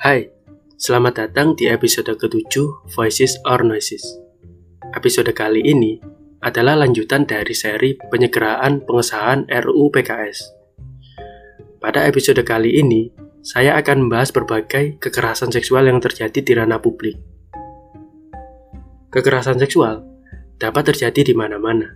[0.00, 0.32] Hai,
[0.80, 4.00] selamat datang di episode ke-7 Voices or Noises.
[4.96, 6.00] Episode kali ini
[6.40, 10.56] adalah lanjutan dari seri penyegeraan pengesahan RUU PKS.
[11.84, 13.12] Pada episode kali ini,
[13.44, 17.20] saya akan membahas berbagai kekerasan seksual yang terjadi di ranah publik.
[19.12, 20.00] Kekerasan seksual
[20.56, 21.92] dapat terjadi di mana-mana,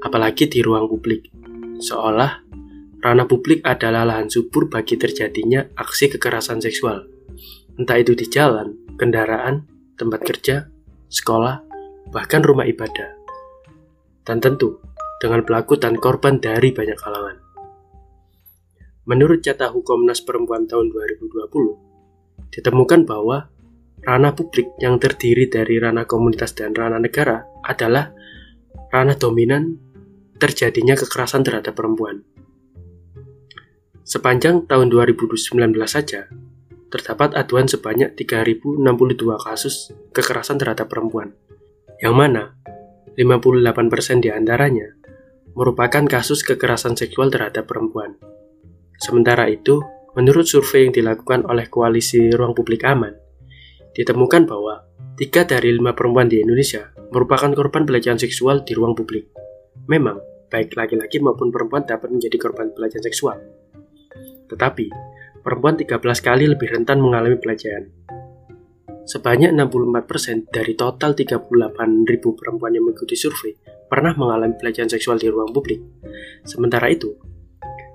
[0.00, 1.28] apalagi di ruang publik,
[1.76, 2.40] seolah
[3.04, 7.12] ranah publik adalah lahan subur bagi terjadinya aksi kekerasan seksual
[7.78, 9.66] entah itu di jalan, kendaraan,
[9.98, 10.70] tempat kerja,
[11.10, 11.62] sekolah,
[12.10, 13.14] bahkan rumah ibadah.
[14.24, 14.80] Dan tentu,
[15.18, 17.36] dengan pelaku dan korban dari banyak kalangan.
[19.04, 23.52] Menurut Cata Hukumnas Perempuan tahun 2020, ditemukan bahwa
[24.00, 28.12] ranah publik yang terdiri dari ranah komunitas dan ranah negara adalah
[28.88, 29.76] ranah dominan
[30.40, 32.24] terjadinya kekerasan terhadap perempuan.
[34.04, 35.56] Sepanjang tahun 2019
[35.88, 36.28] saja,
[36.94, 38.78] terdapat aduan sebanyak 3.062
[39.42, 41.34] kasus kekerasan terhadap perempuan,
[41.98, 42.54] yang mana
[43.18, 44.94] 58% di antaranya
[45.58, 48.14] merupakan kasus kekerasan seksual terhadap perempuan.
[49.02, 49.82] Sementara itu,
[50.14, 53.18] menurut survei yang dilakukan oleh Koalisi Ruang Publik Aman,
[53.94, 54.86] ditemukan bahwa
[55.18, 59.30] tiga dari lima perempuan di Indonesia merupakan korban pelecehan seksual di ruang publik.
[59.86, 60.18] Memang,
[60.50, 63.38] baik laki-laki maupun perempuan dapat menjadi korban pelecehan seksual.
[64.50, 64.86] Tetapi,
[65.44, 67.92] perempuan 13 kali lebih rentan mengalami pelecehan.
[69.04, 71.68] Sebanyak 64% dari total 38.000
[72.32, 73.52] perempuan yang mengikuti survei
[73.84, 75.76] pernah mengalami pelecehan seksual di ruang publik.
[76.48, 77.12] Sementara itu,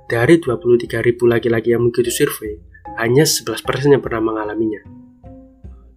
[0.05, 2.53] dari 23.000 laki-laki yang mengikuti survei,
[3.02, 4.86] hanya 11% yang pernah mengalaminya.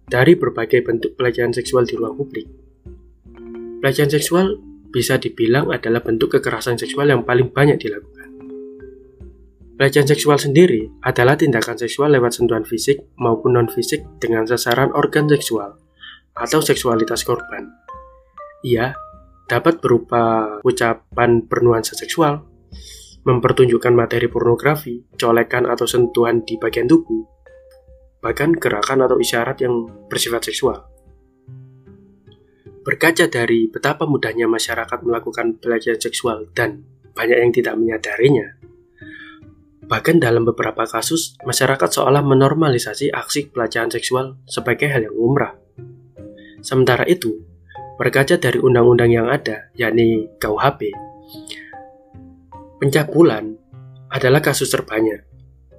[0.09, 2.49] Dari berbagai bentuk pelecehan seksual di ruang publik,
[3.81, 4.57] pelecehan seksual
[4.93, 8.12] bisa dibilang adalah bentuk kekerasan seksual yang paling banyak dilakukan.
[9.73, 15.81] Pelecehan seksual sendiri adalah tindakan seksual lewat sentuhan fisik maupun non-fisik dengan sasaran organ seksual
[16.37, 17.73] atau seksualitas korban.
[18.61, 18.93] Ia
[19.49, 22.45] dapat berupa ucapan bernuansa seksual,
[23.25, 27.25] mempertunjukkan materi pornografi, colekan atau sentuhan di bagian tubuh,
[28.21, 30.85] bahkan gerakan atau isyarat yang bersifat seksual.
[32.85, 36.85] Berkaca dari betapa mudahnya masyarakat melakukan pelecehan seksual dan
[37.17, 38.59] banyak yang tidak menyadarinya,
[39.83, 45.55] Bahkan dalam beberapa kasus, masyarakat seolah menormalisasi aksi pelecehan seksual sebagai hal yang umrah.
[46.63, 47.43] Sementara itu,
[47.99, 50.95] berkaca dari undang-undang yang ada, yakni KUHP,
[52.79, 53.55] pencabulan
[54.11, 55.27] adalah kasus terbanyak,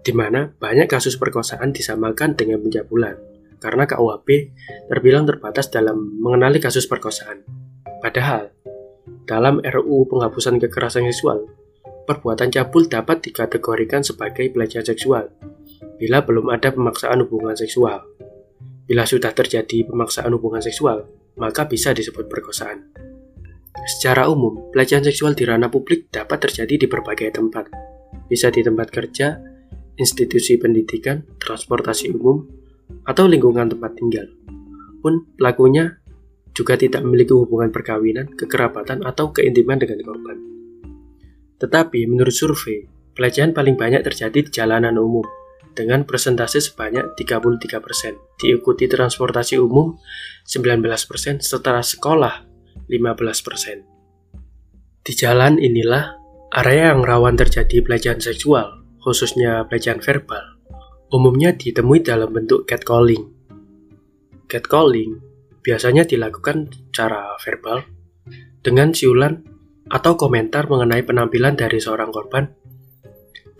[0.04, 3.16] di mana banyak kasus perkosaan disamakan dengan pencabulan,
[3.60, 4.28] karena KUHP
[4.92, 7.40] terbilang terbatas dalam mengenali kasus perkosaan.
[8.04, 8.52] Padahal,
[9.24, 11.48] dalam RUU penghapusan kekerasan seksual
[12.04, 15.32] perbuatan cabul dapat dikategorikan sebagai pelecehan seksual
[15.98, 18.04] bila belum ada pemaksaan hubungan seksual.
[18.84, 21.08] Bila sudah terjadi pemaksaan hubungan seksual,
[21.40, 22.92] maka bisa disebut perkosaan.
[23.84, 27.72] Secara umum, pelecehan seksual di ranah publik dapat terjadi di berbagai tempat.
[28.28, 29.40] Bisa di tempat kerja,
[29.96, 32.44] institusi pendidikan, transportasi umum,
[33.08, 34.26] atau lingkungan tempat tinggal.
[35.00, 36.00] Pun pelakunya
[36.54, 40.38] juga tidak memiliki hubungan perkawinan, kekerabatan, atau keintiman dengan korban.
[41.64, 42.84] Tetapi menurut survei,
[43.16, 45.24] pelecehan paling banyak terjadi di jalanan umum
[45.72, 49.96] dengan persentase sebanyak 33%, diikuti transportasi umum
[50.44, 52.44] 19%, setelah sekolah
[52.84, 53.80] 15%.
[55.00, 56.20] Di jalan inilah
[56.52, 60.60] area yang rawan terjadi pelecehan seksual, khususnya pelecehan verbal,
[61.08, 63.24] umumnya ditemui dalam bentuk catcalling.
[64.52, 65.16] Catcalling
[65.64, 67.88] biasanya dilakukan secara verbal
[68.60, 69.53] dengan siulan
[69.88, 72.48] atau komentar mengenai penampilan dari seorang korban,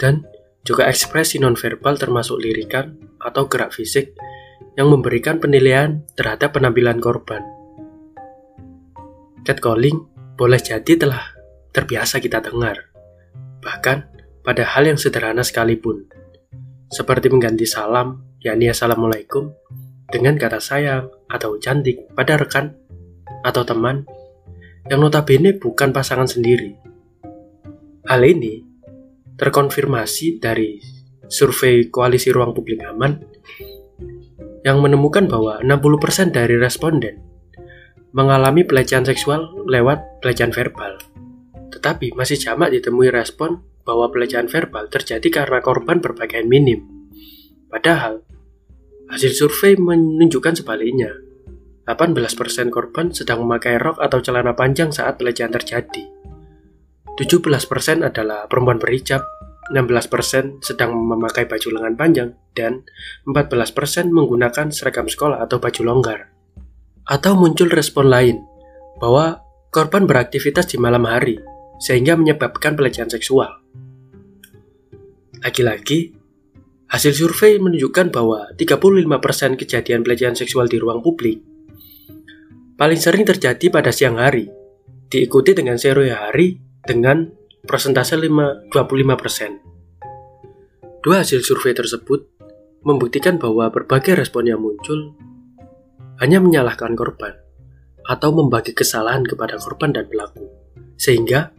[0.00, 0.24] dan
[0.64, 4.16] juga ekspresi nonverbal termasuk lirikan atau gerak fisik
[4.74, 7.44] yang memberikan penilaian terhadap penampilan korban.
[9.44, 11.36] Catcalling boleh jadi telah
[11.70, 12.90] terbiasa kita dengar,
[13.60, 14.08] bahkan
[14.40, 16.08] pada hal yang sederhana sekalipun,
[16.88, 19.52] seperti mengganti salam, yakni Assalamualaikum,
[20.08, 22.72] dengan kata sayang atau cantik pada rekan
[23.44, 24.08] atau teman
[24.88, 26.76] yang notabene bukan pasangan sendiri.
[28.04, 28.60] Hal ini
[29.40, 30.76] terkonfirmasi dari
[31.28, 33.16] survei Koalisi Ruang Publik Aman
[34.64, 37.20] yang menemukan bahwa 60% dari responden
[38.14, 41.00] mengalami pelecehan seksual lewat pelecehan verbal.
[41.72, 46.86] Tetapi masih jamak ditemui respon bahwa pelecehan verbal terjadi karena korban berpakaian minim.
[47.68, 48.22] Padahal,
[49.10, 51.23] hasil survei menunjukkan sebaliknya.
[51.84, 56.04] 18% korban sedang memakai rok atau celana panjang saat pelecehan terjadi.
[57.14, 59.22] 17% adalah perempuan berhijab
[59.72, 62.84] 16% sedang memakai baju lengan panjang, dan
[63.24, 66.20] 14% menggunakan seragam sekolah atau baju longgar.
[67.08, 68.44] Atau muncul respon lain,
[69.00, 69.40] bahwa
[69.72, 71.40] korban beraktivitas di malam hari,
[71.80, 73.64] sehingga menyebabkan pelecehan seksual.
[75.40, 76.12] Lagi-lagi,
[76.92, 81.53] hasil survei menunjukkan bahwa 35% kejadian pelecehan seksual di ruang publik
[82.74, 84.50] paling sering terjadi pada siang hari,
[85.06, 87.30] diikuti dengan sore hari dengan
[87.64, 91.00] persentase 5, 25%.
[91.04, 92.26] Dua hasil survei tersebut
[92.84, 95.14] membuktikan bahwa berbagai respon yang muncul
[96.20, 97.34] hanya menyalahkan korban
[98.04, 100.48] atau membagi kesalahan kepada korban dan pelaku,
[101.00, 101.50] sehingga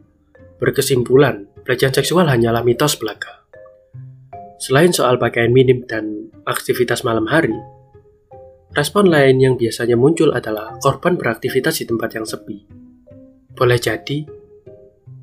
[0.61, 3.41] berkesimpulan pelecehan seksual hanyalah mitos belaka.
[4.61, 7.53] Selain soal pakaian minim dan aktivitas malam hari,
[8.75, 12.67] respon lain yang biasanya muncul adalah korban beraktivitas di tempat yang sepi.
[13.55, 14.27] Boleh jadi,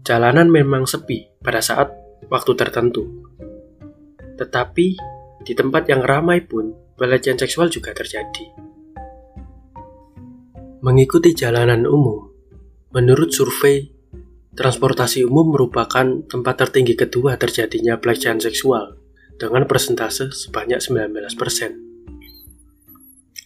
[0.01, 1.93] jalanan memang sepi pada saat
[2.33, 3.29] waktu tertentu.
[4.41, 4.87] Tetapi,
[5.45, 8.49] di tempat yang ramai pun, pelecehan seksual juga terjadi.
[10.81, 12.33] Mengikuti jalanan umum,
[12.97, 13.85] menurut survei,
[14.57, 18.97] transportasi umum merupakan tempat tertinggi kedua terjadinya pelecehan seksual
[19.37, 21.92] dengan persentase sebanyak 19%.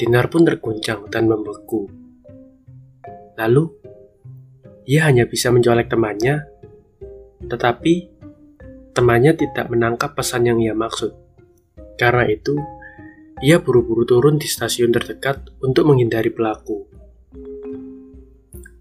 [0.00, 1.84] Dinar pun terguncang dan membeku.
[3.36, 3.68] Lalu,
[4.88, 6.40] ia hanya bisa mencolek temannya,
[7.44, 8.08] tetapi
[8.96, 11.12] temannya tidak menangkap pesan yang ia maksud.
[12.00, 12.56] Karena itu,
[13.44, 16.88] ia buru-buru turun di stasiun terdekat untuk menghindari pelaku.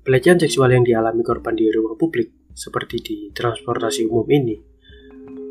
[0.07, 4.55] Pelecehan seksual yang dialami korban di ruang publik, seperti di transportasi umum ini,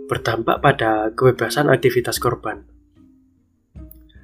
[0.09, 2.65] berdampak pada kebebasan aktivitas korban.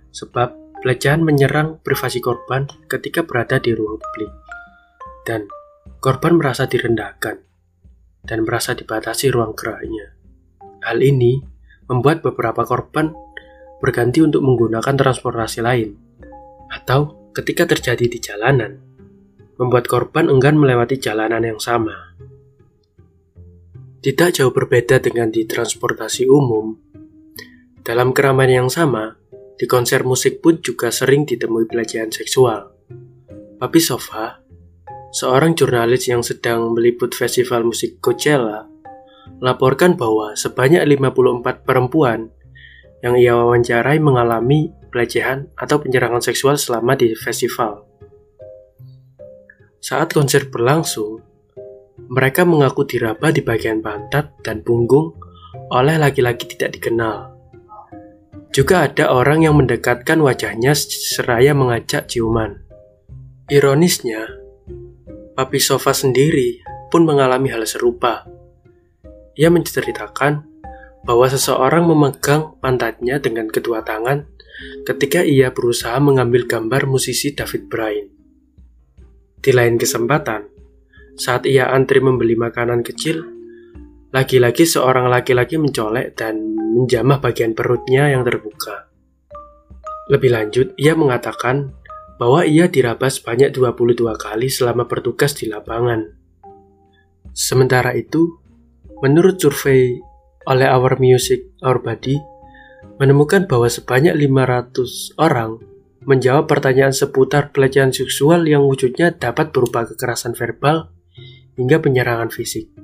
[0.09, 4.29] Sebab pelecehan menyerang privasi korban ketika berada di ruang publik,
[5.25, 5.49] dan
[6.05, 7.41] korban merasa direndahkan
[8.29, 10.13] dan merasa dibatasi ruang geraknya.
[10.85, 11.41] Hal ini
[11.89, 13.17] membuat beberapa korban
[13.81, 15.97] berganti untuk menggunakan transportasi lain,
[16.69, 18.77] atau ketika terjadi di jalanan,
[19.57, 22.13] membuat korban enggan melewati jalanan yang sama.
[24.05, 26.77] Tidak jauh berbeda dengan di transportasi umum,
[27.81, 29.24] dalam keramaian yang sama,
[29.55, 32.75] di konser musik pun juga sering ditemui pelecehan seksual.
[33.59, 34.43] Papi Sofa,
[35.15, 38.67] seorang jurnalis yang sedang meliput festival musik Coachella,
[39.39, 42.35] laporkan bahwa sebanyak 54 perempuan
[43.05, 47.85] yang ia wawancarai mengalami pelecehan atau penyerangan seksual selama di festival.
[49.85, 51.21] Saat konser berlangsung,
[52.09, 55.15] mereka mengaku diraba di bagian pantat dan punggung
[55.71, 57.34] oleh laki-laki tidak dikenal.
[58.55, 62.63] Juga ada orang yang mendekatkan wajahnya seraya mengajak ciuman.
[63.51, 64.31] Ironisnya,
[65.35, 68.23] Papi Sofa sendiri pun mengalami hal serupa.
[69.35, 70.47] Ia menceritakan
[71.03, 74.23] bahwa seseorang memegang pantatnya dengan kedua tangan
[74.87, 78.07] ketika ia berusaha mengambil gambar musisi David Bryan.
[79.43, 80.47] Di lain kesempatan,
[81.19, 83.34] saat ia antri membeli makanan kecil,
[84.15, 88.87] lagi-lagi seorang laki-laki mencolek dan menjamah bagian perutnya yang terbuka.
[90.07, 91.75] Lebih lanjut, ia mengatakan
[92.15, 96.15] bahwa ia diraba sebanyak 22 kali selama bertugas di lapangan.
[97.35, 98.39] Sementara itu,
[99.03, 99.99] menurut survei
[100.47, 102.15] oleh Our Music Our Body,
[103.03, 105.59] menemukan bahwa sebanyak 500 orang
[106.07, 110.95] menjawab pertanyaan seputar pelecehan seksual yang wujudnya dapat berupa kekerasan verbal
[111.59, 112.84] hingga penyerangan fisik.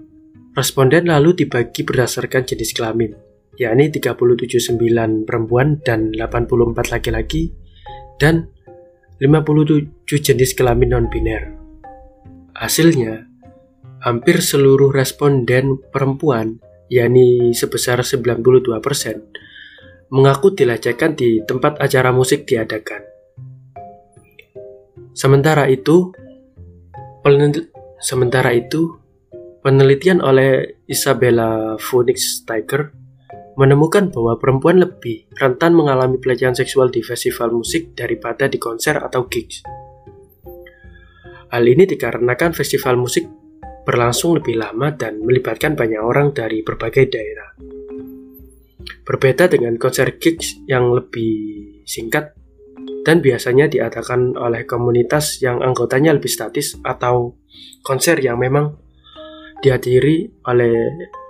[0.61, 3.17] Responden lalu dibagi berdasarkan jenis kelamin,
[3.57, 4.77] yakni 37,9
[5.25, 7.49] perempuan dan 84 laki-laki,
[8.21, 8.53] dan
[9.25, 9.89] 57
[10.21, 11.57] jenis kelamin non-biner.
[12.53, 13.25] Hasilnya,
[14.05, 16.61] hampir seluruh responden perempuan,
[16.93, 23.01] yakni sebesar 92%, mengaku dilecehkan di tempat acara musik diadakan.
[25.17, 26.13] Sementara itu,
[28.05, 29.00] sementara itu,
[29.61, 32.93] penelitian oleh Isabella Phoenix Tiger
[33.61, 39.29] menemukan bahwa perempuan lebih rentan mengalami pelecehan seksual di festival musik daripada di konser atau
[39.29, 39.61] gigs.
[41.51, 43.29] Hal ini dikarenakan festival musik
[43.85, 47.51] berlangsung lebih lama dan melibatkan banyak orang dari berbagai daerah.
[49.05, 52.33] Berbeda dengan konser gigs yang lebih singkat
[53.03, 57.35] dan biasanya diadakan oleh komunitas yang anggotanya lebih statis atau
[57.83, 58.79] konser yang memang
[59.61, 60.73] dihadiri oleh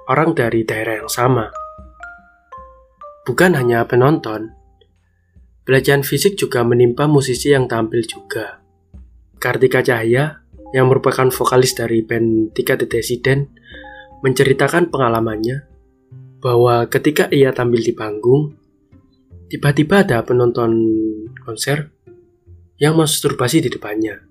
[0.07, 1.51] orang dari daerah yang sama.
[3.27, 4.51] Bukan hanya penonton,
[5.67, 8.59] pelecehan fisik juga menimpa musisi yang tampil juga.
[9.39, 13.51] Kartika Cahya, yang merupakan vokalis dari band Tiga Desiden,
[14.23, 15.67] menceritakan pengalamannya
[16.41, 18.55] bahwa ketika ia tampil di panggung,
[19.51, 20.71] tiba-tiba ada penonton
[21.43, 21.91] konser
[22.81, 24.30] yang masturbasi di depannya.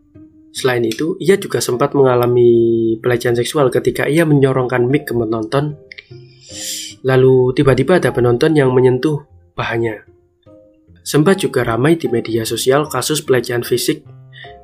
[0.59, 5.79] Selain itu, ia juga sempat mengalami pelecehan seksual ketika ia menyorongkan mic ke penonton
[7.03, 9.23] Lalu tiba-tiba ada penonton yang menyentuh
[9.55, 10.03] pahanya.
[10.99, 14.03] Sempat juga ramai di media sosial kasus pelecehan fisik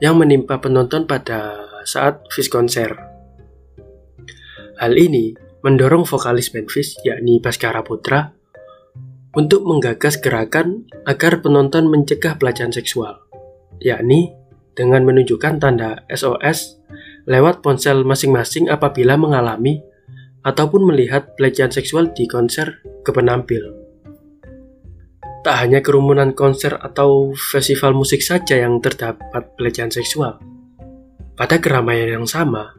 [0.03, 2.91] yang menimpa penonton pada saat Fish konser.
[4.75, 5.31] Hal ini
[5.63, 8.35] mendorong vokalis band Fish yakni Baskara Putra
[9.31, 13.23] untuk menggagas gerakan agar penonton mencegah pelecehan seksual,
[13.79, 14.35] yakni
[14.75, 16.77] dengan menunjukkan tanda SOS
[17.25, 19.81] lewat ponsel masing-masing apabila mengalami
[20.45, 23.73] ataupun melihat pelecehan seksual di konser ke penampil.
[25.41, 30.37] Tak hanya kerumunan konser atau festival musik saja yang terdapat pelecehan seksual.
[31.37, 32.73] Pada keramaian yang sama,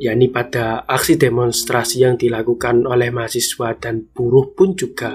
[0.00, 5.12] yakni pada aksi demonstrasi yang dilakukan oleh mahasiswa dan buruh pun juga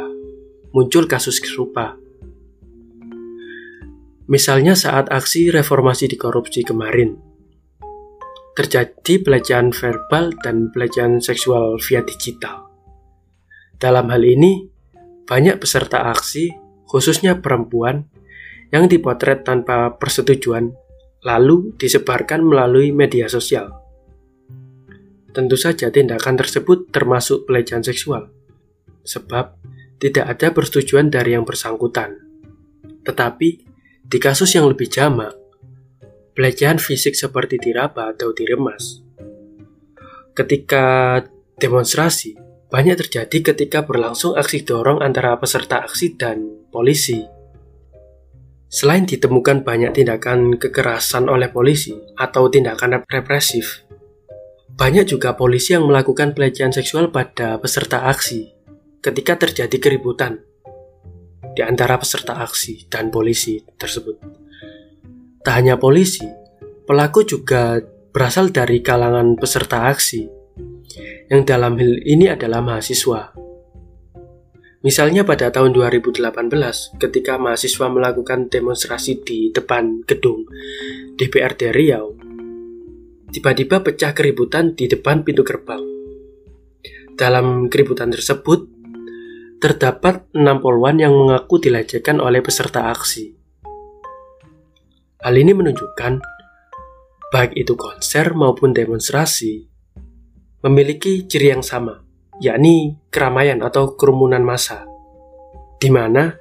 [0.71, 1.97] muncul kasus serupa.
[4.25, 7.13] Misalnya saat aksi reformasi di korupsi kemarin,
[8.57, 12.65] terjadi pelecehan verbal dan pelecehan seksual via digital.
[13.77, 14.65] Dalam hal ini,
[15.29, 16.49] banyak peserta aksi,
[16.89, 18.09] khususnya perempuan,
[18.73, 20.73] yang dipotret tanpa persetujuan,
[21.21, 23.77] lalu disebarkan melalui media sosial.
[25.35, 28.31] Tentu saja tindakan tersebut termasuk pelecehan seksual,
[29.05, 29.53] sebab
[30.01, 32.15] tidak ada persetujuan dari yang bersangkutan.
[33.03, 33.74] Tetapi,
[34.05, 35.33] di kasus yang lebih jamak,
[36.37, 39.01] pelecehan fisik seperti diraba atau diremas.
[40.35, 41.19] Ketika
[41.57, 42.37] demonstrasi,
[42.69, 47.23] banyak terjadi ketika berlangsung aksi dorong antara peserta aksi dan polisi.
[48.67, 53.87] Selain ditemukan banyak tindakan kekerasan oleh polisi atau tindakan represif,
[54.75, 58.51] banyak juga polisi yang melakukan pelecehan seksual pada peserta aksi
[58.99, 60.43] ketika terjadi keributan
[61.55, 64.19] di antara peserta aksi dan polisi tersebut.
[65.39, 66.27] Tak hanya polisi,
[66.83, 67.79] pelaku juga
[68.11, 70.27] berasal dari kalangan peserta aksi,
[71.31, 73.33] yang dalam hal ini adalah mahasiswa.
[74.85, 76.21] Misalnya pada tahun 2018,
[77.01, 80.45] ketika mahasiswa melakukan demonstrasi di depan gedung
[81.17, 82.13] DPRD Riau,
[83.33, 85.81] tiba-tiba pecah keributan di depan pintu gerbang.
[87.17, 88.74] Dalam keributan tersebut,
[89.65, 93.33] terdapat enam poluan yang mengaku dilecehkan oleh peserta aksi.
[95.25, 96.21] Hal ini menunjukkan
[97.33, 99.65] baik itu konser maupun demonstrasi
[100.61, 101.97] memiliki ciri yang sama,
[102.37, 104.85] yakni keramaian atau kerumunan massa,
[105.81, 106.37] di mana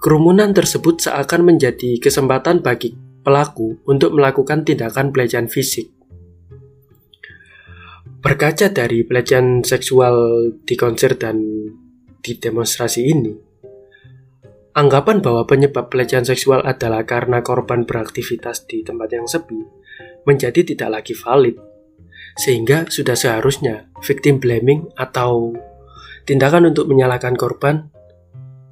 [0.00, 5.92] kerumunan tersebut seakan menjadi kesempatan bagi pelaku untuk melakukan tindakan pelecehan fisik.
[8.24, 10.16] Berkaca dari pelecehan seksual
[10.64, 11.36] di konser dan
[12.24, 13.34] di demonstrasi ini,
[14.74, 19.62] Anggapan bahwa penyebab pelecehan seksual adalah karena korban beraktivitas di tempat yang sepi
[20.26, 21.54] menjadi tidak lagi valid,
[22.34, 25.54] sehingga sudah seharusnya victim blaming atau
[26.26, 27.86] tindakan untuk menyalahkan korban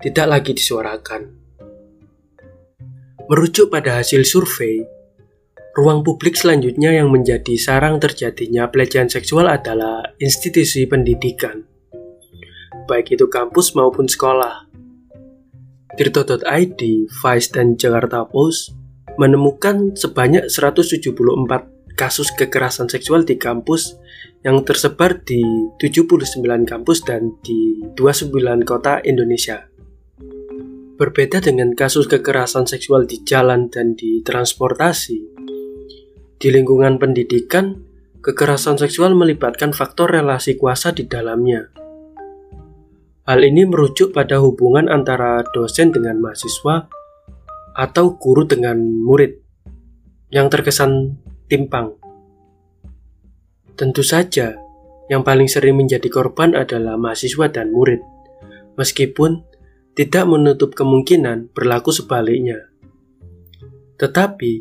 [0.02, 1.38] tidak lagi disuarakan.
[3.30, 4.82] Merujuk pada hasil survei,
[5.78, 11.62] ruang publik selanjutnya yang menjadi sarang terjadinya pelecehan seksual adalah institusi pendidikan,
[12.92, 14.68] baik itu kampus maupun sekolah
[15.92, 18.72] Tirto.id, Vice, dan Jakarta Post
[19.20, 21.12] menemukan sebanyak 174
[21.92, 24.00] kasus kekerasan seksual di kampus
[24.40, 25.44] yang tersebar di
[25.76, 29.68] 79 kampus dan di 29 kota Indonesia.
[30.96, 35.18] Berbeda dengan kasus kekerasan seksual di jalan dan di transportasi,
[36.40, 37.76] di lingkungan pendidikan,
[38.24, 41.81] kekerasan seksual melibatkan faktor relasi kuasa di dalamnya.
[43.32, 46.84] Hal ini merujuk pada hubungan antara dosen dengan mahasiswa
[47.72, 49.40] atau guru dengan murid
[50.28, 51.16] yang terkesan
[51.48, 51.96] timpang.
[53.72, 54.52] Tentu saja,
[55.08, 58.04] yang paling sering menjadi korban adalah mahasiswa dan murid,
[58.76, 59.48] meskipun
[59.96, 62.68] tidak menutup kemungkinan berlaku sebaliknya.
[63.96, 64.52] Tetapi,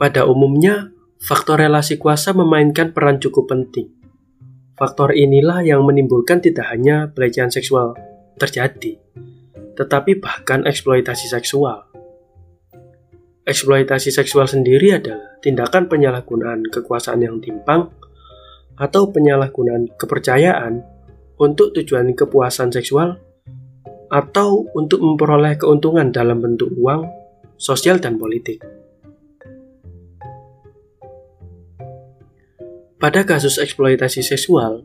[0.00, 0.88] pada umumnya,
[1.20, 3.92] faktor relasi kuasa memainkan peran cukup penting.
[4.76, 7.96] Faktor inilah yang menimbulkan tidak hanya pelecehan seksual
[8.36, 9.00] terjadi,
[9.72, 11.88] tetapi bahkan eksploitasi seksual.
[13.48, 17.88] Eksploitasi seksual sendiri adalah tindakan penyalahgunaan kekuasaan yang timpang
[18.76, 20.84] atau penyalahgunaan kepercayaan
[21.40, 23.16] untuk tujuan kepuasan seksual
[24.12, 27.08] atau untuk memperoleh keuntungan dalam bentuk uang,
[27.56, 28.60] sosial, dan politik.
[32.96, 34.80] Pada kasus eksploitasi seksual,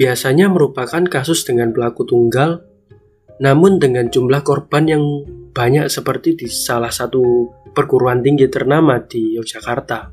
[0.00, 2.64] biasanya merupakan kasus dengan pelaku tunggal,
[3.36, 5.04] namun dengan jumlah korban yang
[5.52, 10.08] banyak seperti di salah satu perguruan tinggi ternama di Yogyakarta.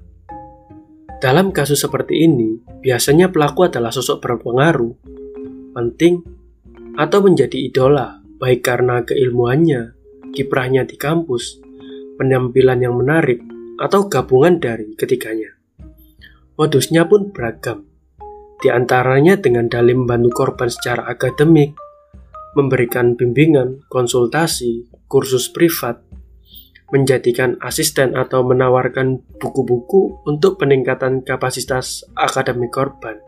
[1.24, 4.93] Dalam kasus seperti ini, biasanya pelaku adalah sosok berpengaruh,
[5.72, 6.19] penting,
[7.00, 9.95] atau menjadi idola, baik karena keilmuannya,
[10.36, 11.63] kiprahnya di kampus,
[12.19, 13.39] penampilan yang menarik,
[13.79, 15.54] atau gabungan dari ketiganya.
[16.55, 17.83] Modusnya pun beragam,
[18.63, 21.75] di antaranya dengan dalih membantu korban secara akademik,
[22.55, 26.00] memberikan bimbingan, konsultasi, kursus privat,
[26.95, 33.19] menjadikan asisten atau menawarkan buku-buku untuk peningkatan kapasitas akademik korban.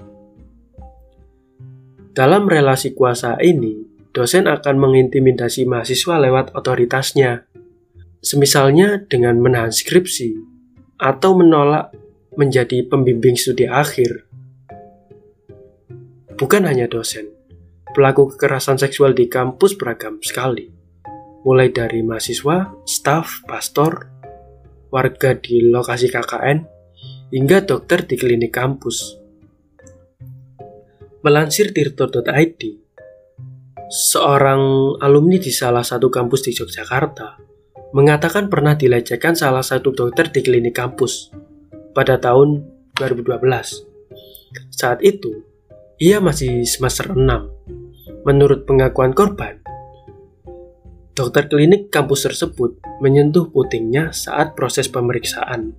[2.15, 3.83] Dalam relasi kuasa ini,
[4.15, 7.43] dosen akan mengintimidasi mahasiswa lewat otoritasnya,
[8.23, 10.33] semisalnya dengan menahan skripsi
[10.97, 11.93] atau menolak
[12.37, 14.29] menjadi pembimbing studi akhir.
[16.37, 17.33] Bukan hanya dosen,
[17.97, 20.77] pelaku kekerasan seksual di kampus beragam sekali
[21.47, 24.11] mulai dari mahasiswa, staf, pastor,
[24.91, 26.59] warga di lokasi KKN,
[27.31, 29.15] hingga dokter di klinik kampus.
[31.23, 32.61] Melansir tirto.id,
[33.87, 34.61] seorang
[34.99, 37.39] alumni di salah satu kampus di Yogyakarta
[37.95, 41.31] mengatakan pernah dilecehkan salah satu dokter di klinik kampus
[41.97, 42.61] pada tahun
[43.01, 43.41] 2012.
[44.69, 45.41] Saat itu,
[45.97, 48.21] ia masih semester 6.
[48.21, 49.57] Menurut pengakuan korban,
[51.17, 55.73] Dokter klinik kampus tersebut menyentuh putingnya saat proses pemeriksaan.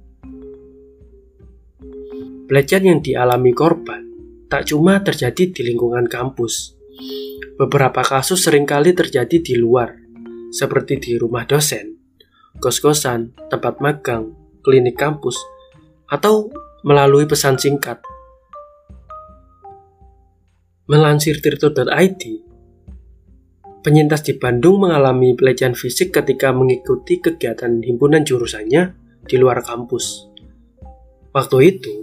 [2.50, 4.02] Pelecehan yang dialami korban
[4.50, 6.74] tak cuma terjadi di lingkungan kampus.
[7.54, 9.94] Beberapa kasus sering kali terjadi di luar,
[10.50, 11.94] seperti di rumah dosen,
[12.58, 14.34] kos-kosan, tempat magang,
[14.66, 15.38] klinik kampus,
[16.08, 16.48] atau
[16.82, 18.00] melalui pesan singkat.
[20.88, 22.48] Melansir tirto.id,
[23.78, 28.82] Penyintas di Bandung mengalami pelecehan fisik ketika mengikuti kegiatan himpunan jurusannya
[29.22, 30.26] di luar kampus.
[31.30, 31.94] Waktu itu,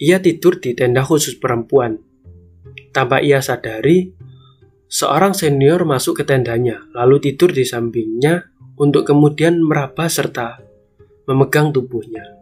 [0.00, 2.00] ia tidur di tenda khusus perempuan.
[2.90, 4.08] Tanpa ia sadari,
[4.88, 8.48] seorang senior masuk ke tendanya, lalu tidur di sampingnya
[8.80, 10.56] untuk kemudian meraba serta
[11.28, 12.39] memegang tubuhnya.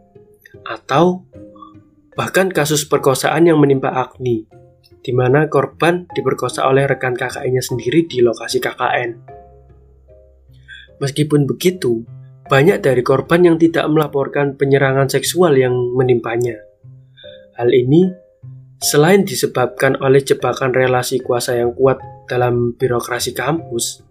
[0.67, 1.27] Atau
[2.17, 4.59] bahkan kasus perkosaan yang menimpa Agni
[4.99, 9.11] di mana korban diperkosa oleh rekan KKN-nya sendiri di lokasi KKN.
[10.99, 12.03] Meskipun begitu,
[12.51, 16.59] banyak dari korban yang tidak melaporkan penyerangan seksual yang menimpanya.
[17.55, 18.11] Hal ini
[18.83, 24.03] selain disebabkan oleh jebakan relasi kuasa yang kuat dalam birokrasi kampus,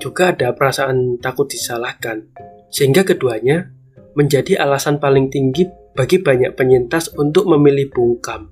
[0.00, 2.28] juga ada perasaan takut disalahkan,
[2.68, 3.72] sehingga keduanya
[4.14, 8.50] menjadi alasan paling tinggi bagi banyak penyintas untuk memilih bungkam.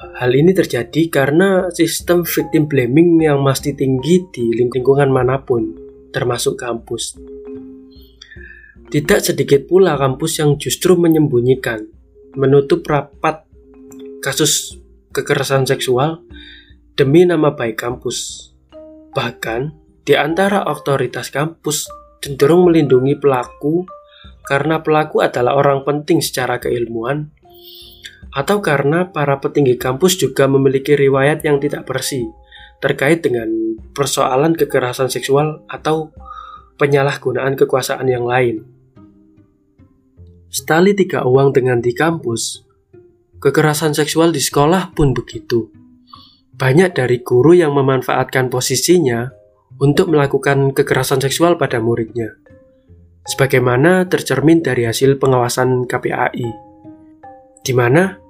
[0.00, 5.76] Hal ini terjadi karena sistem victim blaming yang masih tinggi di lingkungan mana pun,
[6.12, 7.20] termasuk kampus.
[8.90, 11.84] Tidak sedikit pula kampus yang justru menyembunyikan,
[12.34, 13.44] menutup rapat
[14.24, 14.80] kasus
[15.12, 16.24] kekerasan seksual
[16.96, 18.50] demi nama baik kampus.
[19.14, 19.60] Bahkan,
[20.04, 21.86] di antara otoritas kampus
[22.20, 23.84] cenderung melindungi pelaku
[24.50, 27.30] karena pelaku adalah orang penting secara keilmuan
[28.34, 32.26] atau karena para petinggi kampus juga memiliki riwayat yang tidak bersih
[32.82, 33.46] terkait dengan
[33.94, 36.10] persoalan kekerasan seksual atau
[36.82, 38.66] penyalahgunaan kekuasaan yang lain.
[40.50, 42.66] Setali tiga uang dengan di kampus,
[43.38, 45.70] kekerasan seksual di sekolah pun begitu.
[46.58, 49.30] Banyak dari guru yang memanfaatkan posisinya
[49.78, 52.39] untuk melakukan kekerasan seksual pada muridnya.
[53.26, 56.48] Sebagaimana tercermin dari hasil pengawasan KPAI
[57.60, 58.20] di mana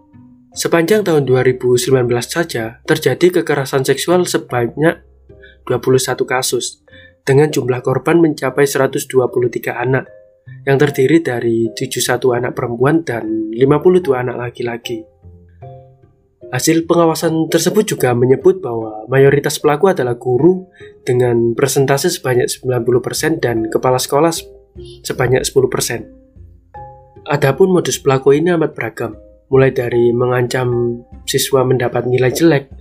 [0.50, 4.98] Sepanjang tahun 2019 saja terjadi kekerasan seksual sebanyak
[5.62, 6.82] 21 kasus
[7.22, 9.14] dengan jumlah korban mencapai 123
[9.70, 10.10] anak
[10.66, 15.06] yang terdiri dari 71 anak perempuan dan 52 anak laki-laki.
[16.50, 20.66] Hasil pengawasan tersebut juga menyebut bahwa mayoritas pelaku adalah guru
[21.06, 24.34] dengan persentase sebanyak 90% dan kepala sekolah
[24.78, 26.20] sebanyak 10%.
[27.28, 29.14] Adapun modus pelaku ini amat beragam,
[29.52, 32.72] mulai dari mengancam siswa mendapat nilai jelek,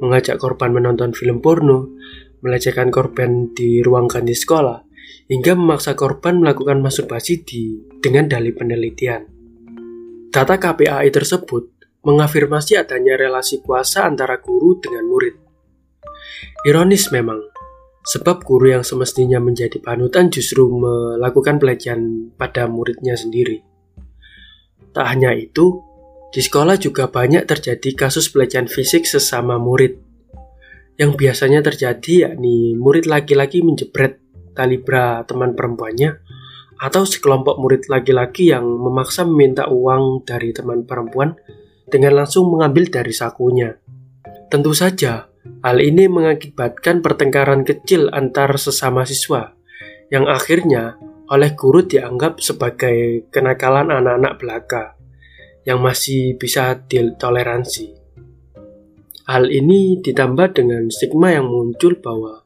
[0.00, 1.92] mengajak korban menonton film porno,
[2.40, 4.82] melecehkan korban di ruang ganti sekolah,
[5.28, 9.24] hingga memaksa korban melakukan masturbasi di dengan dalih penelitian.
[10.34, 11.70] Data KPAI tersebut
[12.04, 15.34] mengafirmasi adanya relasi kuasa antara guru dengan murid.
[16.68, 17.40] Ironis memang,
[18.04, 23.64] sebab guru yang semestinya menjadi panutan justru melakukan pelecehan pada muridnya sendiri.
[24.92, 25.80] Tak hanya itu,
[26.28, 29.96] di sekolah juga banyak terjadi kasus pelecehan fisik sesama murid.
[30.94, 34.22] Yang biasanya terjadi yakni murid laki-laki menjebret
[34.54, 36.22] tali bra teman perempuannya
[36.78, 41.34] atau sekelompok murid laki-laki yang memaksa meminta uang dari teman perempuan
[41.90, 43.74] dengan langsung mengambil dari sakunya.
[44.50, 45.26] Tentu saja,
[45.64, 49.56] hal ini mengakibatkan pertengkaran kecil antar sesama siswa,
[50.12, 51.00] yang akhirnya
[51.32, 54.84] oleh guru dianggap sebagai kenakalan anak-anak belaka
[55.64, 57.96] yang masih bisa ditoleransi.
[59.24, 62.44] Hal ini ditambah dengan stigma yang muncul bahwa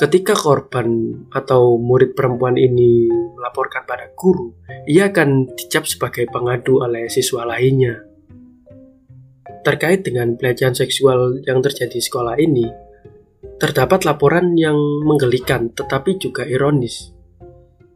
[0.00, 4.56] ketika korban atau murid perempuan ini melaporkan pada guru,
[4.88, 8.13] ia akan dicap sebagai pengadu oleh siswa lainnya.
[9.64, 12.68] Terkait dengan pelecehan seksual yang terjadi di sekolah ini,
[13.56, 14.76] terdapat laporan yang
[15.08, 17.08] menggelikan tetapi juga ironis,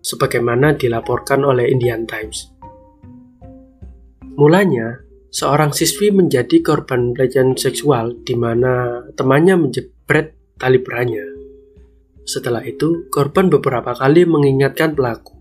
[0.01, 2.49] sebagaimana dilaporkan oleh Indian Times.
[4.41, 11.29] Mulanya, seorang siswi menjadi korban pelecehan seksual di mana temannya menjebret tali beranya.
[12.25, 15.37] Setelah itu, korban beberapa kali mengingatkan pelaku,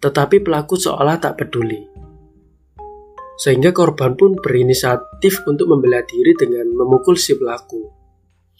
[0.00, 1.91] tetapi pelaku seolah tak peduli
[3.36, 7.88] sehingga korban pun berinisiatif untuk membela diri dengan memukul si pelaku.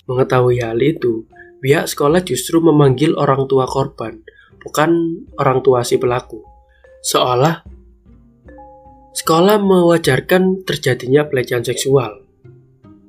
[0.08, 1.28] Mengetahui hal itu,
[1.62, 4.18] pihak sekolah justru memanggil orang tua korban,
[4.58, 6.42] bukan orang tua si pelaku.
[7.02, 7.62] Seolah
[9.14, 12.26] sekolah mewajarkan terjadinya pelecehan seksual,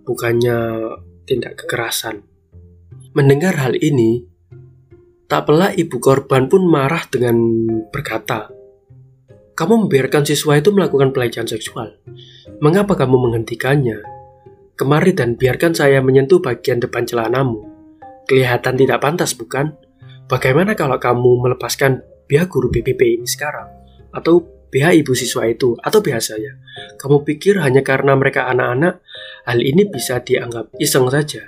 [0.06, 0.58] bukannya
[1.26, 2.22] tindak kekerasan.
[3.14, 4.26] Mendengar hal ini,
[5.30, 7.38] tak pelak ibu korban pun marah dengan
[7.90, 8.54] berkata,
[9.54, 11.94] kamu membiarkan siswa itu melakukan pelecehan seksual.
[12.58, 14.02] Mengapa kamu menghentikannya?
[14.74, 17.70] Kemari dan biarkan saya menyentuh bagian depan celanamu.
[18.26, 19.78] Kelihatan tidak pantas, bukan?
[20.26, 23.70] Bagaimana kalau kamu melepaskan pihak guru BPP ini sekarang?
[24.10, 24.42] Atau
[24.74, 25.78] pihak ibu siswa itu?
[25.78, 26.58] Atau biasanya?
[26.98, 29.06] Kamu pikir hanya karena mereka anak-anak,
[29.46, 31.46] hal ini bisa dianggap iseng saja?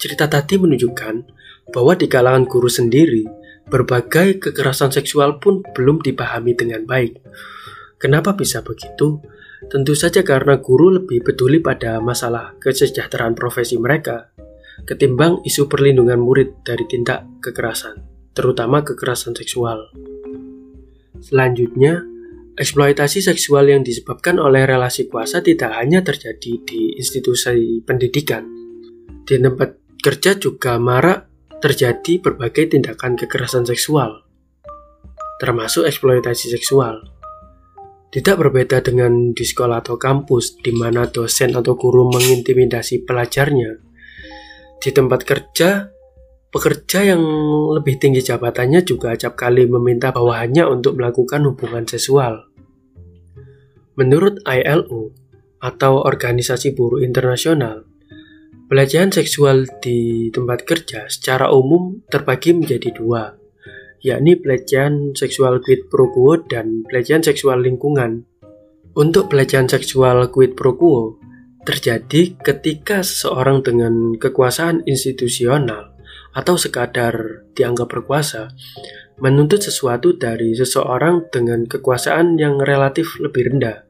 [0.00, 1.14] Cerita tadi menunjukkan
[1.70, 3.22] bahwa di kalangan guru sendiri,
[3.70, 7.22] berbagai kekerasan seksual pun belum dipahami dengan baik.
[8.02, 9.22] Kenapa bisa begitu?
[9.70, 14.32] Tentu saja karena guru lebih peduli pada masalah kesejahteraan profesi mereka
[14.88, 18.00] ketimbang isu perlindungan murid dari tindak kekerasan,
[18.32, 19.92] terutama kekerasan seksual.
[21.20, 22.00] Selanjutnya,
[22.56, 28.48] eksploitasi seksual yang disebabkan oleh relasi kuasa tidak hanya terjadi di institusi pendidikan.
[29.28, 31.29] Di tempat kerja juga marak
[31.60, 34.24] terjadi berbagai tindakan kekerasan seksual,
[35.38, 37.04] termasuk eksploitasi seksual.
[38.10, 43.78] Tidak berbeda dengan di sekolah atau kampus, di mana dosen atau guru mengintimidasi pelajarnya.
[44.82, 45.94] Di tempat kerja,
[46.50, 47.22] pekerja yang
[47.78, 52.50] lebih tinggi jabatannya juga acap kali meminta bawahannya untuk melakukan hubungan seksual.
[53.94, 55.14] Menurut ILO,
[55.60, 57.84] atau Organisasi Buruh Internasional,
[58.70, 63.34] Pelecehan seksual di tempat kerja secara umum terbagi menjadi dua,
[63.98, 68.30] yakni pelecehan seksual quid pro quo dan pelecehan seksual lingkungan.
[68.94, 71.18] Untuk pelecehan seksual quid pro quo
[71.66, 75.90] terjadi ketika seseorang dengan kekuasaan institusional
[76.30, 78.54] atau sekadar dianggap berkuasa
[79.18, 83.82] menuntut sesuatu dari seseorang dengan kekuasaan yang relatif lebih rendah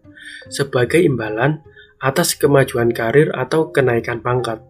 [0.49, 1.61] sebagai imbalan
[2.01, 4.70] atas kemajuan karir atau kenaikan pangkat.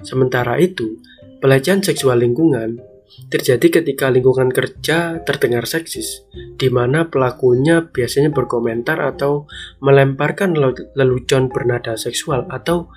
[0.00, 1.00] Sementara itu,
[1.40, 2.80] pelecehan seksual lingkungan
[3.26, 9.50] terjadi ketika lingkungan kerja terdengar seksis, di mana pelakunya biasanya berkomentar atau
[9.82, 10.54] melemparkan
[10.94, 12.90] lelucon bernada seksual atau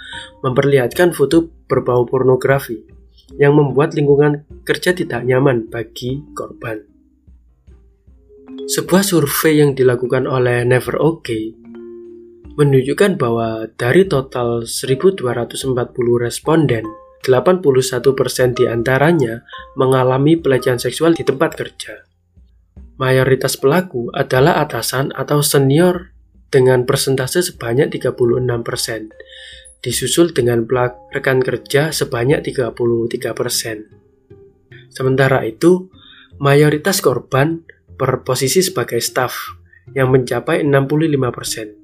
[0.45, 2.85] memperlihatkan foto berbau pornografi
[3.41, 6.85] yang membuat lingkungan kerja tidak nyaman bagi korban.
[8.69, 11.62] Sebuah survei yang dilakukan oleh Never OK
[12.53, 15.25] menunjukkan bahwa dari total 1240
[16.21, 16.85] responden,
[17.25, 19.41] 81% di antaranya
[19.73, 22.05] mengalami pelecehan seksual di tempat kerja.
[23.01, 26.13] Mayoritas pelaku adalah atasan atau senior
[26.53, 30.61] dengan persentase sebanyak 36%, disusul dengan
[31.09, 34.93] rekan kerja sebanyak 33%.
[34.93, 35.89] Sementara itu,
[36.37, 37.65] mayoritas korban
[37.97, 39.57] berposisi sebagai staf
[39.97, 41.82] yang mencapai 65%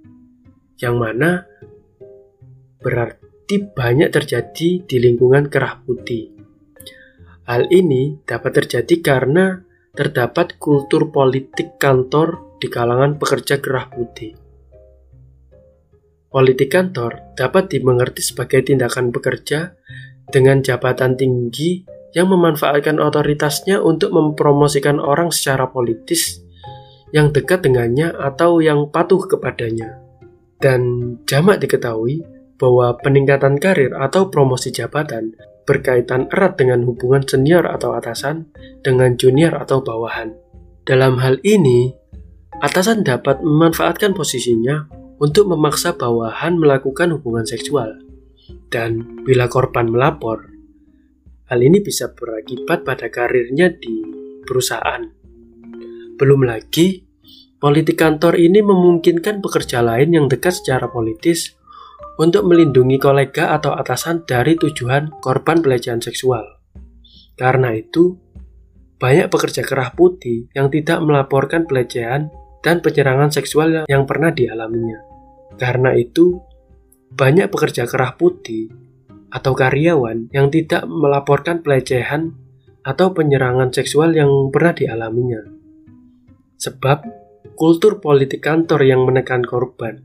[0.79, 1.43] yang mana
[2.79, 6.31] berarti banyak terjadi di lingkungan kerah putih.
[7.43, 9.59] Hal ini dapat terjadi karena
[9.91, 14.37] terdapat kultur politik kantor di kalangan pekerja kerah putih.
[16.29, 19.73] Politik kantor dapat dimengerti sebagai tindakan pekerja
[20.29, 26.41] dengan jabatan tinggi yang memanfaatkan otoritasnya untuk mempromosikan orang secara politis
[27.09, 30.08] yang dekat dengannya atau yang patuh kepadanya.
[30.59, 32.19] Dan jamak diketahui
[32.59, 35.31] bahwa peningkatan karir atau promosi jabatan
[35.63, 38.51] berkaitan erat dengan hubungan senior atau atasan
[38.83, 40.35] dengan junior atau bawahan.
[40.83, 41.95] Dalam hal ini,
[42.59, 44.89] atasan dapat memanfaatkan posisinya
[45.21, 47.95] untuk memaksa bawahan melakukan hubungan seksual.
[48.67, 50.49] Dan bila korban melapor,
[51.47, 54.01] hal ini bisa berakibat pada karirnya di
[54.43, 55.05] perusahaan.
[56.17, 57.08] Belum lagi,
[57.59, 61.59] Politik kantor ini memungkinkan pekerja lain yang dekat secara politis
[62.15, 66.59] untuk melindungi kolega atau atasan dari tujuan korban pelecehan seksual.
[67.35, 68.15] Karena itu,
[68.95, 72.31] banyak pekerja kerah putih yang tidak melaporkan pelecehan
[72.63, 75.03] dan penyerangan seksual yang pernah dialaminya.
[75.59, 76.39] Karena itu,
[77.11, 78.71] banyak pekerja kerah putih
[79.35, 82.39] atau karyawan yang tidak melaporkan pelecehan
[82.87, 85.43] atau penyerangan seksual yang pernah dialaminya.
[86.55, 87.28] Sebab
[87.59, 89.99] kultur politik kantor yang menekan korban.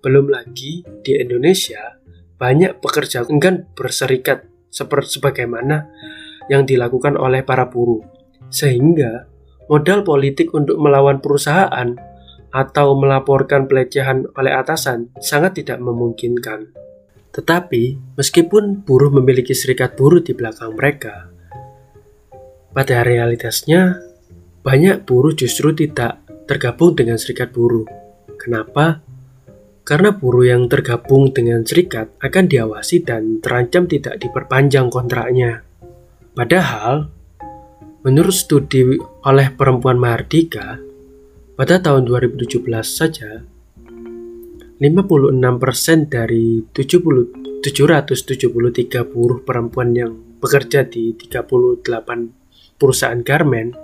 [0.00, 2.00] Belum lagi di Indonesia,
[2.40, 5.84] banyak pekerja enggan berserikat seperti sebagaimana
[6.48, 8.00] yang dilakukan oleh para buruh.
[8.48, 9.28] Sehingga
[9.68, 11.92] modal politik untuk melawan perusahaan
[12.48, 16.72] atau melaporkan pelecehan oleh atasan sangat tidak memungkinkan.
[17.28, 21.28] Tetapi, meskipun buruh memiliki serikat buruh di belakang mereka,
[22.72, 24.00] pada realitasnya
[24.64, 27.84] banyak buruh justru tidak tergabung dengan serikat buruh.
[28.36, 29.00] Kenapa?
[29.84, 35.60] Karena buruh yang tergabung dengan serikat akan diawasi dan terancam tidak diperpanjang kontraknya.
[36.32, 37.12] Padahal,
[38.00, 38.96] menurut studi
[39.28, 40.80] oleh Perempuan Mahardika,
[41.54, 43.44] pada tahun 2017 saja,
[44.80, 53.83] 56% dari 70, 773 buruh perempuan yang bekerja di 38 perusahaan garment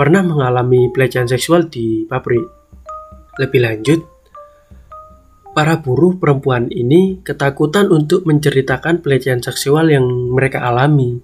[0.00, 2.48] pernah mengalami pelecehan seksual di pabrik.
[3.36, 4.00] Lebih lanjut,
[5.52, 11.20] para buruh perempuan ini ketakutan untuk menceritakan pelecehan seksual yang mereka alami.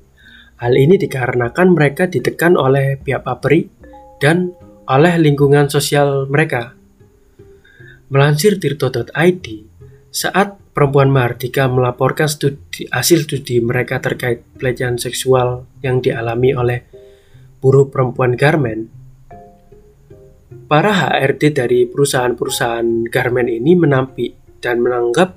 [0.60, 3.72] Hal ini dikarenakan mereka ditekan oleh pihak pabrik
[4.20, 4.52] dan
[4.92, 6.76] oleh lingkungan sosial mereka.
[8.12, 9.46] Melansir tirto.id,
[10.12, 16.95] saat perempuan Mardika melaporkan studi, hasil studi mereka terkait pelecehan seksual yang dialami oleh
[17.66, 18.86] buruh perempuan garmen,
[20.70, 25.34] para HRD dari perusahaan-perusahaan garmen ini menampik dan menanggap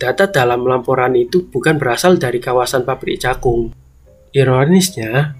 [0.00, 3.76] data dalam laporan itu bukan berasal dari kawasan pabrik cakung.
[4.32, 5.36] Ironisnya,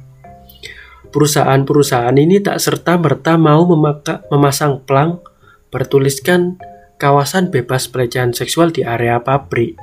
[1.09, 5.25] perusahaan-perusahaan ini tak serta-merta mau memaka, memasang pelang
[5.73, 6.61] bertuliskan
[7.01, 9.81] kawasan bebas pelecehan seksual di area pabrik.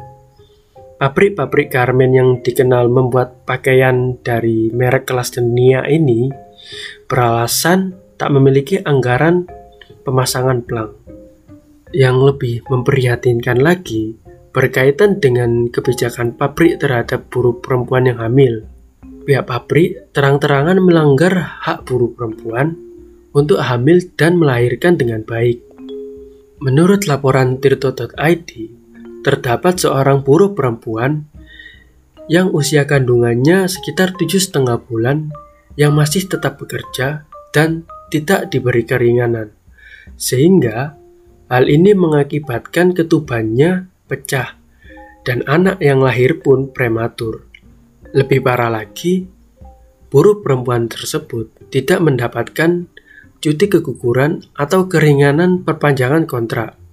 [0.96, 6.32] Pabrik-pabrik garmen yang dikenal membuat pakaian dari merek kelas dunia ini
[7.12, 9.44] beralasan tak memiliki anggaran
[10.08, 10.96] pemasangan pelang.
[11.92, 14.16] Yang lebih memprihatinkan lagi
[14.56, 18.64] berkaitan dengan kebijakan pabrik terhadap buruh perempuan yang hamil.
[19.28, 22.72] Pihak pabrik terang-terangan melanggar hak buruh perempuan
[23.36, 25.60] untuk hamil dan melahirkan dengan baik.
[26.64, 28.52] Menurut laporan tirto.id,
[29.26, 31.26] terdapat seorang buruh perempuan
[32.30, 35.34] yang usia kandungannya sekitar tujuh setengah bulan
[35.74, 39.50] yang masih tetap bekerja dan tidak diberi keringanan.
[40.14, 40.94] Sehingga
[41.50, 44.62] hal ini mengakibatkan ketubannya pecah
[45.26, 47.50] dan anak yang lahir pun prematur.
[48.14, 49.26] Lebih parah lagi,
[50.14, 52.86] buruh perempuan tersebut tidak mendapatkan
[53.42, 56.85] cuti keguguran atau keringanan perpanjangan kontrak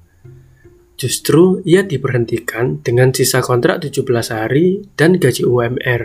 [0.97, 6.03] Justru ia diberhentikan dengan sisa kontrak 17 hari dan gaji UMR.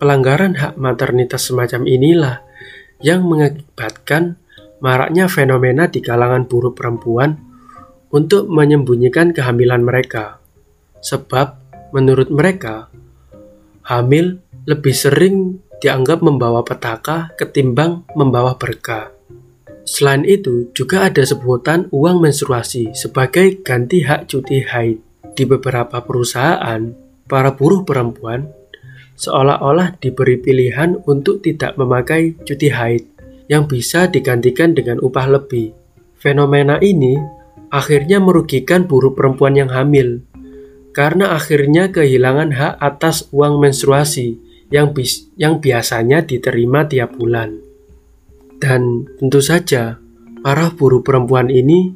[0.00, 2.44] Pelanggaran hak maternitas semacam inilah
[3.00, 4.36] yang mengakibatkan
[4.84, 7.40] maraknya fenomena di kalangan buruh perempuan
[8.12, 10.42] untuk menyembunyikan kehamilan mereka.
[11.00, 11.60] Sebab
[11.96, 12.92] menurut mereka,
[13.86, 19.13] hamil lebih sering dianggap membawa petaka ketimbang membawa berkah.
[19.84, 24.98] Selain itu, juga ada sebutan uang menstruasi sebagai ganti hak cuti haid.
[25.36, 26.80] Di beberapa perusahaan,
[27.28, 28.48] para buruh perempuan
[29.14, 33.04] seolah-olah diberi pilihan untuk tidak memakai cuti haid
[33.46, 35.76] yang bisa digantikan dengan upah lebih.
[36.16, 37.14] Fenomena ini
[37.68, 40.24] akhirnya merugikan buruh perempuan yang hamil
[40.94, 44.38] karena akhirnya kehilangan hak atas uang menstruasi
[44.70, 47.63] yang, bis, yang biasanya diterima tiap bulan.
[48.64, 50.00] Dan tentu saja,
[50.40, 51.92] para buruh perempuan ini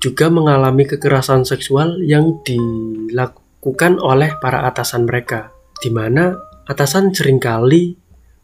[0.00, 5.52] juga mengalami kekerasan seksual yang dilakukan oleh para atasan mereka,
[5.84, 6.32] di mana
[6.64, 7.92] atasan sering kali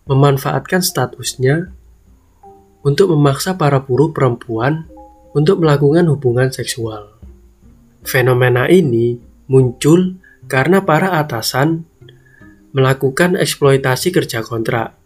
[0.05, 1.73] memanfaatkan statusnya
[2.85, 4.85] untuk memaksa para buruh perempuan
[5.33, 7.17] untuk melakukan hubungan seksual.
[8.05, 9.17] Fenomena ini
[9.49, 10.21] muncul
[10.53, 11.89] karena para atasan
[12.77, 15.01] melakukan eksploitasi kerja kontrak.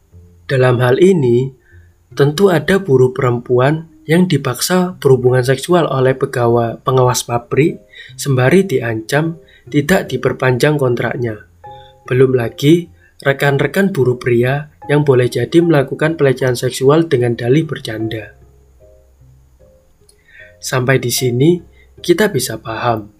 [0.51, 1.66] Dalam hal ini,
[2.14, 7.83] tentu ada buruh perempuan yang dipaksa berhubungan seksual oleh pegawai pengawas pabrik
[8.14, 11.51] sembari diancam tidak diperpanjang kontraknya.
[12.07, 12.87] Belum lagi
[13.27, 18.38] rekan-rekan buruh pria yang boleh jadi melakukan pelecehan seksual dengan dalih bercanda.
[20.62, 21.59] Sampai di sini,
[21.99, 23.11] kita bisa paham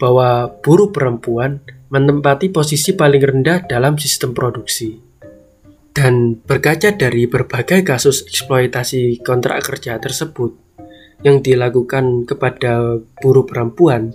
[0.00, 1.60] bahwa buruh perempuan
[1.92, 5.05] menempati posisi paling rendah dalam sistem produksi.
[5.96, 10.52] Dan berkaca dari berbagai kasus eksploitasi kontrak kerja tersebut
[11.24, 14.12] yang dilakukan kepada buruh perempuan,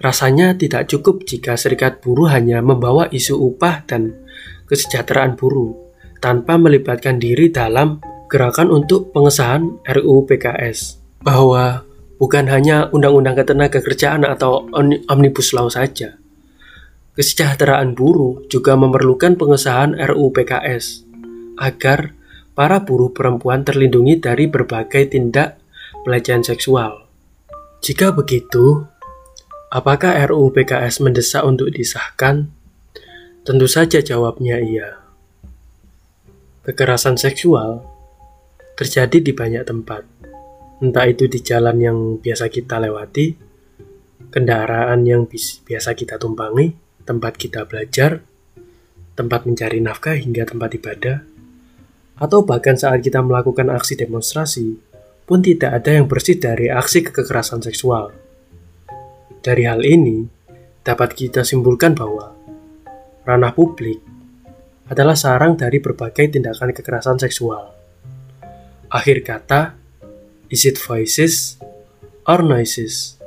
[0.00, 4.16] rasanya tidak cukup jika serikat buruh hanya membawa isu upah dan
[4.72, 5.76] kesejahteraan buruh
[6.24, 8.00] tanpa melibatkan diri dalam
[8.32, 10.96] gerakan untuk pengesahan RUU PKS.
[11.20, 11.84] Bahwa
[12.16, 14.64] bukan hanya undang-undang ketenaga kerjaan atau
[15.12, 16.16] omnibus law saja.
[17.20, 21.07] Kesejahteraan buruh juga memerlukan pengesahan RUU PKS
[21.58, 22.14] agar
[22.54, 25.58] para buruh perempuan terlindungi dari berbagai tindak
[26.06, 27.06] pelecehan seksual.
[27.82, 28.86] Jika begitu,
[29.70, 32.50] apakah RUU PKS mendesak untuk disahkan?
[33.46, 34.98] Tentu saja jawabnya iya.
[36.66, 37.82] Kekerasan seksual
[38.76, 40.18] terjadi di banyak tempat
[40.78, 43.34] entah itu di jalan yang biasa kita lewati,
[44.30, 45.26] kendaraan yang
[45.66, 48.22] biasa kita tumpangi, tempat kita belajar,
[49.18, 51.16] tempat mencari nafkah hingga tempat ibadah,
[52.18, 54.78] atau bahkan saat kita melakukan aksi demonstrasi,
[55.24, 58.10] pun tidak ada yang bersih dari aksi kekerasan seksual.
[59.38, 60.26] Dari hal ini,
[60.82, 62.34] dapat kita simpulkan bahwa
[63.22, 64.02] ranah publik
[64.88, 67.70] adalah sarang dari berbagai tindakan kekerasan seksual.
[68.88, 69.76] Akhir kata,
[70.48, 71.60] Is it voices
[72.24, 73.17] or noises?